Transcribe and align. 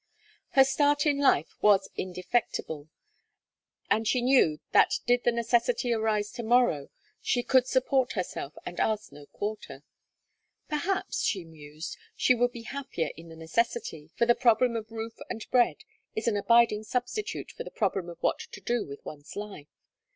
Her 0.53 0.63
start 0.63 1.05
in 1.05 1.19
life 1.19 1.53
was 1.61 1.87
indefectible, 1.95 2.89
and 3.91 4.07
she 4.07 4.19
knew 4.23 4.59
that 4.71 4.95
did 5.05 5.23
the 5.23 5.31
necessity 5.31 5.93
arise 5.93 6.31
to 6.31 6.41
morrow 6.41 6.89
she 7.21 7.43
could 7.43 7.67
support 7.67 8.13
herself 8.13 8.55
and 8.65 8.79
ask 8.79 9.11
no 9.11 9.27
quarter. 9.27 9.83
Perhaps, 10.67 11.21
she 11.21 11.45
mused, 11.45 11.97
she 12.15 12.33
would 12.33 12.51
be 12.51 12.63
happier 12.63 13.11
in 13.15 13.29
the 13.29 13.35
necessity, 13.35 14.09
for 14.15 14.25
the 14.25 14.33
problem 14.33 14.75
of 14.75 14.89
roof 14.91 15.19
and 15.29 15.45
bread 15.51 15.83
is 16.15 16.27
an 16.27 16.35
abiding 16.35 16.83
substitute 16.83 17.51
for 17.51 17.63
the 17.63 17.69
problem 17.69 18.09
of 18.09 18.17
what 18.21 18.39
to 18.39 18.59
do 18.59 18.83
with 18.83 19.05
one's 19.05 19.35
life. 19.35 19.69